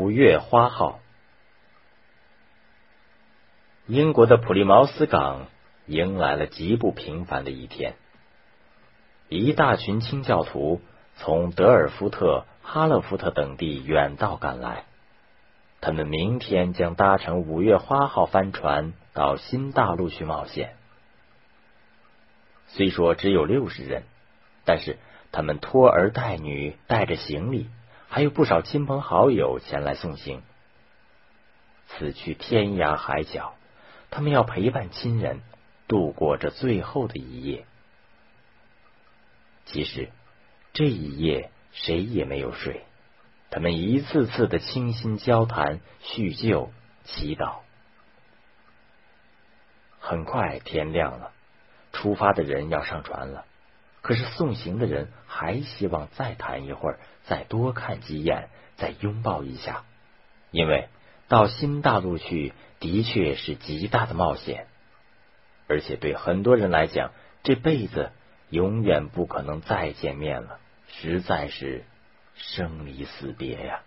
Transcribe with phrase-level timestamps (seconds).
[0.00, 0.98] 五月花号。
[3.86, 5.48] 英国的普利茅斯港
[5.84, 7.96] 迎来了极不平凡的一天，
[9.28, 10.80] 一大群清教徒
[11.16, 14.84] 从德尔夫特、哈勒福特等地远道赶来，
[15.82, 20.76] 他们明天将搭乘五月花号帆船到新大陆去冒险。
[22.68, 24.04] 虽说只有六十人，
[24.64, 24.96] 但是
[25.30, 27.68] 他们拖儿带女，带着行李。
[28.10, 30.42] 还有不少亲朋好友前来送行，
[31.86, 33.54] 此去天涯海角，
[34.10, 35.42] 他们要陪伴亲人
[35.86, 37.66] 度过这最后的一夜。
[39.66, 40.10] 其实
[40.72, 42.84] 这一夜谁也没有睡，
[43.48, 46.72] 他们一次次的倾心交谈、叙旧、
[47.04, 47.60] 祈祷。
[50.00, 51.30] 很快天亮了，
[51.92, 53.44] 出发的人要上船了。
[54.02, 59.84] 可是送行的人还希望再谈一会儿，再多看几眼，再拥抱一下，
[60.50, 60.88] 因为
[61.28, 64.66] 到新大陆去的确是极大的冒险，
[65.68, 67.12] 而且对很多人来讲，
[67.42, 68.10] 这辈子
[68.48, 71.84] 永远不可能再见面了，实在是
[72.34, 73.82] 生离死别呀。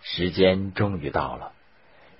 [0.00, 1.52] 时间终于到了，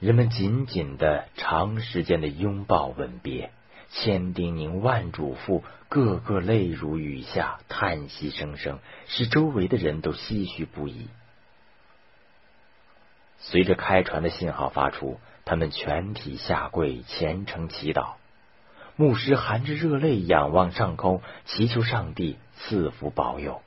[0.01, 3.51] 人们紧紧的、长时间的拥抱吻别。
[3.91, 11.09] 千叮咛万嘱咐，个个泪如雨下，叹息声声，使周围的人都唏嘘不已。
[13.39, 18.15] 随着开船的信号发出，他们全体下跪，虔诚祈祷。
[18.97, 23.63] 牧师含着热泪仰望上空，祈求上帝赐福保佑。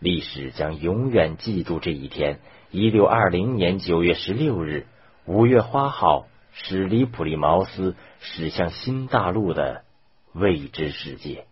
[0.00, 4.86] 历史将永远记住这一天：一六二零年九月十六日，
[5.24, 6.26] 五月花号。
[6.56, 9.84] 驶离普利茅斯，驶向新大陆的
[10.32, 11.46] 未知世界。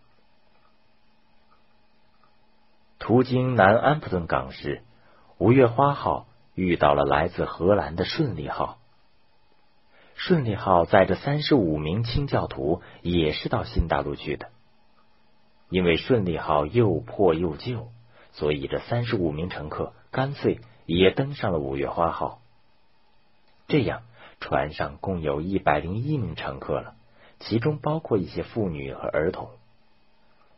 [3.01, 4.85] 途经南安普顿港时，
[5.39, 8.79] 五月花号遇到了来自荷兰的顺利号。
[10.15, 14.51] 顺利号载着三十五名清教徒，也是到新大陆去的。
[15.69, 17.89] 因为顺利号又破又旧，
[18.31, 22.41] 所以这三十五名乘客干脆也登上了五月花号。
[23.67, 24.03] 这样。
[24.43, 26.97] 船上共有一百零一名乘客了，
[27.39, 29.51] 其中包括一些妇女和儿童。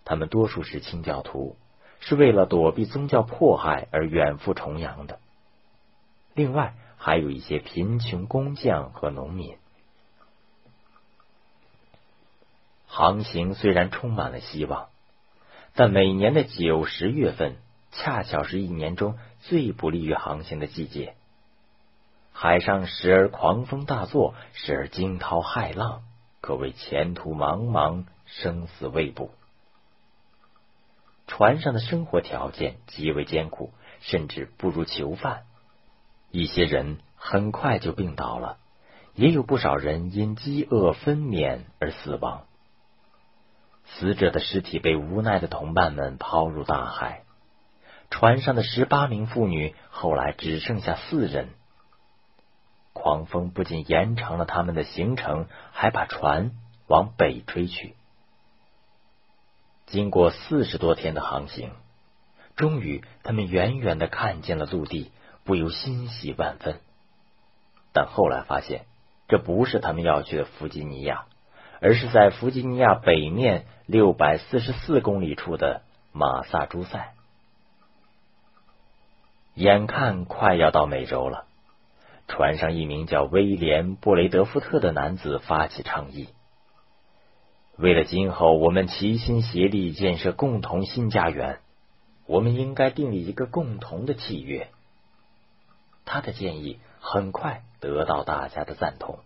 [0.07, 1.57] 他们多数是清教徒，
[2.01, 5.21] 是为了躲避宗教迫害而远赴重洋的。
[6.35, 9.57] 另外，还有一些贫穷工匠和农民。
[12.87, 14.89] 航行虽然充满了希望，
[15.75, 17.57] 但每年的九十月份
[17.93, 21.15] 恰巧是一年中最不利于航行的季节。
[22.37, 26.03] 海上时而狂风大作，时而惊涛骇浪，
[26.41, 29.31] 可谓前途茫茫，生死未卜。
[31.29, 35.45] 船上的生活条件极为艰苦，甚至不如囚犯。
[36.33, 38.59] 一些人很快就病倒了，
[39.15, 42.47] 也有不少人因饥饿分娩而死亡。
[43.87, 47.23] 死者的尸体被无奈的同伴们抛入大海。
[48.11, 51.51] 船上的十八名妇女后来只剩下四人。
[53.05, 56.53] 狂风不仅延长了他们的行程，还把船
[56.87, 57.97] 往北吹去。
[59.85, 61.73] 经过四十多天的航行，
[62.57, 65.13] 终于他们远远的看见了陆地，
[65.45, 66.81] 不由欣喜万分。
[67.93, 68.87] 但后来发现，
[69.29, 71.27] 这不是他们要去的弗吉尼亚，
[71.83, 77.13] 而是在弗吉尼亚北面六百四十四公里处的马萨诸塞。
[79.53, 81.45] 眼看快要到美洲了。
[82.27, 86.29] 船上一名叫威廉·布雷德福特的男子发起倡议
[87.77, 91.59] ：“为了今后我们齐心协力建设共同新家园，
[92.27, 94.69] 我们应该订立一个共同的契约。”
[96.07, 99.19] 他的建议很快得到大家的赞同。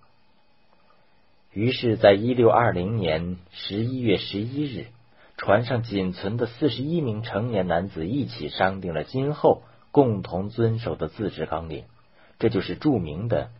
[1.52, 4.86] 于是，在一六二零年十一月十一日，
[5.36, 11.84] 船上仅存的四十一名成年男子一起商定了今后共同遵守的自治纲领。
[12.38, 13.50] 这就是著名的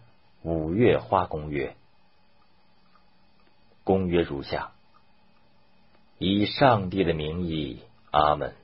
[0.43, 1.75] 五月花公约。
[3.83, 4.71] 公约如下：
[6.19, 7.81] 以上帝的名义，
[8.11, 8.55] 阿门。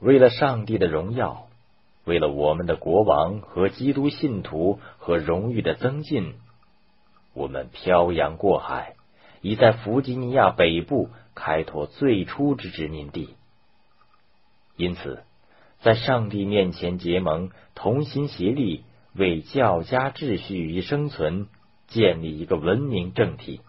[0.00, 1.46] 为了上帝的荣耀，
[2.04, 6.34] 为了我们的国王和基督信徒和荣誉的增进，
[7.34, 8.96] 我们漂洋过海，
[9.42, 13.36] 已在弗吉尼亚北部开拓最初之殖民地。
[14.76, 15.22] 因此，
[15.80, 18.84] 在上帝面前结盟，同心协力。
[19.18, 21.48] 为教家秩序与生存
[21.88, 23.60] 建立一个文明政体，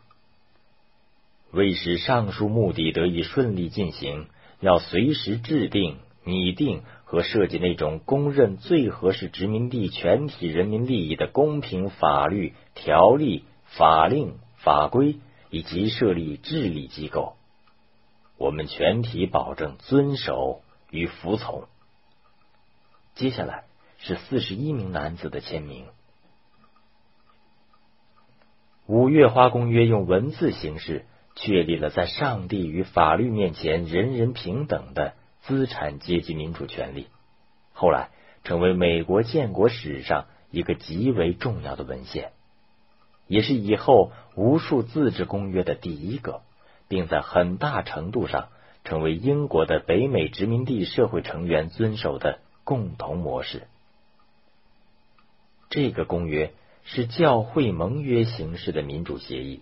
[1.52, 4.28] 为使上述目的得以顺利进行，
[4.60, 15.18] 要随时制定、拟定和设计那种公认最合适殖民地全体人民利益的公平法律条例、法令、法规，
[15.50, 17.36] 以及设立治理机构，
[18.38, 20.62] 我们全体保证遵守
[20.92, 21.68] 与服从。
[23.16, 23.64] 接下来
[24.00, 25.86] 是四十一名男子的签名。
[28.86, 31.06] 五月花公约用文字形式
[31.36, 35.14] 确立了在上帝与法律面前人人平等的。
[35.42, 37.08] 资产阶级民主权利，
[37.74, 38.10] 后来
[38.44, 42.34] 成为美国建国史上一个极为重要的文献，
[43.26, 46.42] 也是以后无数自治公约的第一个，
[46.88, 48.50] 并在很大程度上
[48.84, 53.68] 成为英国的北美殖民地社会成员遵守的共同模式。
[55.70, 59.62] 这个公约是教会盟约形式的民主协议，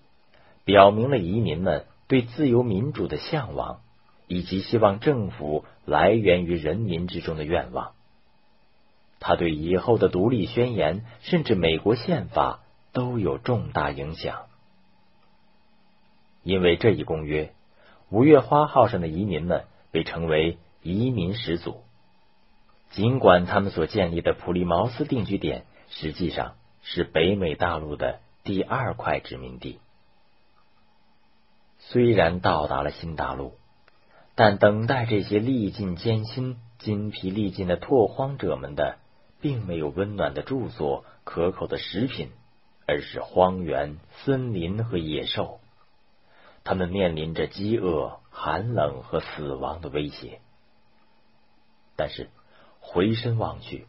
[0.66, 3.80] 表明了移民们对自由民主的向往。
[4.30, 7.94] 以及希望政府来源于人民之中的愿望，
[9.22, 12.60] 他对以后的独立宣言甚至美国宪法
[12.92, 14.48] 都有重大影响。
[16.44, 17.54] 因为这一公约，
[18.10, 21.78] 五月花号上的移民们被称为移民始祖，
[22.90, 29.80] 尽管他们所建立的普利茅斯定居点实际上是北美大陆的第二块殖民地。
[31.80, 33.54] 虽然到达了新大陆。
[34.40, 39.00] 但等待这些历尽艰辛、筋疲力尽的拓荒者们的，
[39.42, 42.30] 并没有温暖的住所、可口的食品，
[42.86, 45.60] 而是荒原、森林和野兽。
[46.64, 50.40] 他们面临着饥饿、寒冷和死亡的威胁。
[51.96, 52.30] 但是
[52.80, 53.88] 回身望去，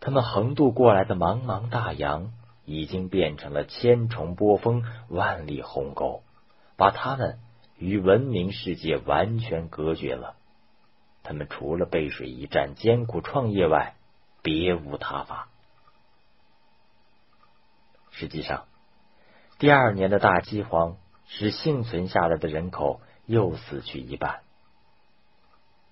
[0.00, 2.32] 他们横渡过来的茫茫大洋，
[2.64, 6.22] 已经变成了千重波峰、万里鸿沟，
[6.76, 7.38] 把他们。
[7.80, 10.34] 与文明世界完全隔绝了，
[11.22, 13.94] 他们除了背水一战、艰苦创业外，
[14.42, 15.46] 别无他法。
[18.10, 18.64] 实际上，
[19.60, 20.96] 第二年的大饥荒
[21.28, 24.40] 使幸存下来的人口又死去一半。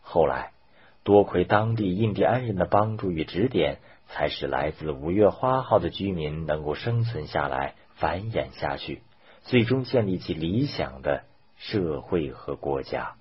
[0.02, 0.50] 后来，
[1.06, 9.02] 多亏当地印第安人的帮助与指点，才使来自五月花号的居民能够生存下来、繁衍下去，
[9.42, 11.22] 最终建立起理想的。
[11.58, 13.14] 社会和国家。